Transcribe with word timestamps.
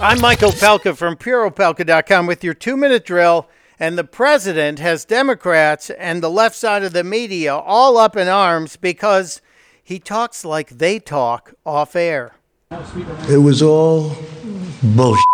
I'm 0.00 0.20
Michael 0.20 0.50
Opelka 0.50 0.96
from 0.96 1.16
PureOpelka.com 1.16 2.26
with 2.26 2.44
your 2.44 2.54
two 2.54 2.76
minute 2.76 3.04
drill. 3.04 3.48
And 3.80 3.98
the 3.98 4.04
president 4.04 4.78
has 4.78 5.04
Democrats 5.04 5.90
and 5.90 6.22
the 6.22 6.30
left 6.30 6.54
side 6.54 6.84
of 6.84 6.92
the 6.92 7.02
media 7.02 7.56
all 7.56 7.96
up 7.96 8.16
in 8.16 8.28
arms 8.28 8.76
because 8.76 9.40
he 9.82 9.98
talks 9.98 10.44
like 10.44 10.70
they 10.78 11.00
talk 11.00 11.54
off 11.66 11.96
air. 11.96 12.36
It 13.28 13.42
was 13.42 13.60
all 13.60 14.16
bullshit. 14.82 15.24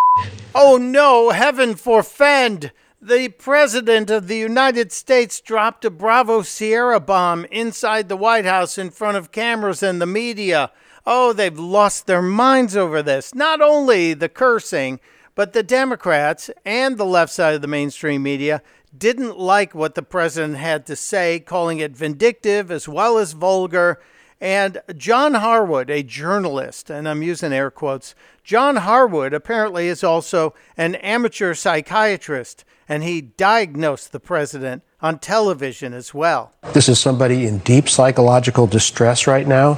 Oh 0.55 0.77
no, 0.81 1.29
heaven 1.29 1.75
forfend! 1.75 2.71
The 3.07 3.29
President 3.29 4.09
of 4.09 4.27
the 4.27 4.35
United 4.35 4.91
States 4.91 5.39
dropped 5.39 5.85
a 5.85 5.91
Bravo 5.91 6.41
Sierra 6.41 6.99
bomb 6.99 7.45
inside 7.51 8.09
the 8.09 8.17
White 8.17 8.45
House 8.45 8.79
in 8.79 8.89
front 8.89 9.15
of 9.15 9.31
cameras 9.31 9.83
and 9.83 10.01
the 10.01 10.07
media. 10.07 10.71
Oh, 11.05 11.31
they've 11.31 11.59
lost 11.59 12.07
their 12.07 12.23
minds 12.23 12.75
over 12.75 13.03
this. 13.03 13.35
Not 13.35 13.61
only 13.61 14.15
the 14.15 14.27
cursing, 14.27 14.99
but 15.35 15.53
the 15.53 15.61
Democrats 15.61 16.49
and 16.65 16.97
the 16.97 17.05
left 17.05 17.31
side 17.31 17.53
of 17.53 17.61
the 17.61 17.67
mainstream 17.67 18.23
media 18.23 18.63
didn't 18.97 19.37
like 19.37 19.75
what 19.75 19.93
the 19.93 20.01
president 20.01 20.57
had 20.57 20.87
to 20.87 20.95
say, 20.95 21.39
calling 21.39 21.77
it 21.77 21.95
vindictive 21.95 22.71
as 22.71 22.87
well 22.87 23.19
as 23.19 23.33
vulgar. 23.33 24.01
And 24.41 24.81
John 24.97 25.35
Harwood, 25.35 25.89
a 25.89 26.03
journalist, 26.03 26.89
and 26.89 27.07
I'm 27.07 27.23
using 27.23 27.53
air 27.53 27.71
quotes, 27.71 28.15
John 28.43 28.77
Harwood 28.77 29.33
apparently 29.33 29.87
is 29.87 30.03
also 30.03 30.53
an 30.77 30.95
amateur 30.95 31.53
psychiatrist, 31.53 32.65
and 32.87 33.03
he 33.03 33.21
diagnosed 33.21 34.11
the 34.11 34.19
president 34.19 34.83
on 35.01 35.19
television 35.19 35.93
as 35.93 36.13
well. 36.13 36.51
This 36.73 36.89
is 36.89 36.99
somebody 36.99 37.45
in 37.47 37.59
deep 37.59 37.87
psychological 37.87 38.67
distress 38.67 39.25
right 39.25 39.47
now, 39.47 39.75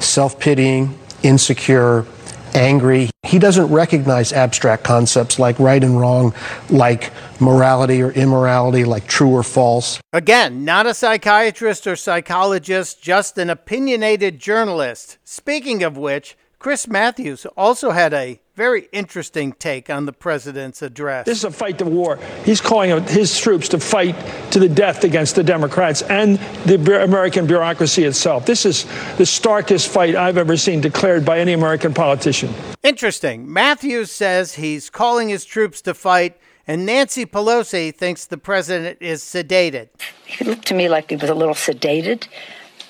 self 0.00 0.38
pitying, 0.38 0.96
insecure, 1.22 2.06
angry. 2.54 3.10
He 3.22 3.38
doesn't 3.38 3.66
recognize 3.66 4.32
abstract 4.32 4.84
concepts 4.84 5.38
like 5.38 5.58
right 5.58 5.82
and 5.82 5.98
wrong, 5.98 6.34
like 6.70 7.12
morality 7.40 8.02
or 8.02 8.10
immorality, 8.12 8.84
like 8.84 9.06
true 9.06 9.30
or 9.30 9.42
false. 9.42 10.00
Again, 10.12 10.64
not 10.64 10.86
a 10.86 10.94
psychiatrist 10.94 11.86
or 11.86 11.96
psychologist, 11.96 13.02
just 13.02 13.38
an 13.38 13.50
opinionated 13.50 14.38
journalist. 14.38 15.18
Speaking 15.24 15.82
of 15.82 15.96
which, 15.96 16.36
Chris 16.58 16.88
Matthews 16.88 17.46
also 17.56 17.92
had 17.92 18.12
a 18.12 18.40
very 18.56 18.88
interesting 18.90 19.52
take 19.52 19.88
on 19.88 20.06
the 20.06 20.12
president's 20.12 20.82
address. 20.82 21.24
This 21.24 21.38
is 21.38 21.44
a 21.44 21.52
fight 21.52 21.78
to 21.78 21.84
war. 21.84 22.18
He's 22.44 22.60
calling 22.60 23.00
his 23.04 23.38
troops 23.38 23.68
to 23.68 23.78
fight 23.78 24.16
to 24.50 24.58
the 24.58 24.68
death 24.68 25.04
against 25.04 25.36
the 25.36 25.44
Democrats 25.44 26.02
and 26.02 26.36
the 26.66 27.04
American 27.04 27.46
bureaucracy 27.46 28.02
itself. 28.02 28.44
This 28.44 28.66
is 28.66 28.86
the 29.18 29.24
starkest 29.24 29.86
fight 29.86 30.16
I've 30.16 30.36
ever 30.36 30.56
seen 30.56 30.80
declared 30.80 31.24
by 31.24 31.38
any 31.38 31.52
American 31.52 31.94
politician. 31.94 32.52
Interesting. 32.82 33.52
Matthews 33.52 34.10
says 34.10 34.56
he's 34.56 34.90
calling 34.90 35.28
his 35.28 35.44
troops 35.44 35.80
to 35.82 35.94
fight. 35.94 36.36
And 36.66 36.84
Nancy 36.84 37.24
Pelosi 37.24 37.94
thinks 37.94 38.26
the 38.26 38.36
president 38.36 38.98
is 39.00 39.22
sedated. 39.22 39.90
He 40.26 40.44
looked 40.44 40.66
to 40.66 40.74
me 40.74 40.88
like 40.88 41.08
he 41.08 41.16
was 41.16 41.30
a 41.30 41.34
little 41.34 41.54
sedated. 41.54 42.26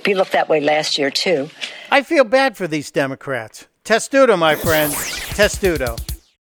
He 0.05 0.15
looked 0.15 0.33
that 0.33 0.49
way 0.49 0.61
last 0.61 0.97
year, 0.97 1.11
too. 1.11 1.51
I 1.91 2.03
feel 2.03 2.25
bad 2.25 2.57
for 2.57 2.67
these 2.67 2.91
Democrats. 2.91 3.67
Testudo, 3.85 4.37
my 4.37 4.57
friend. 4.57 4.93
Testudo. 5.35 5.97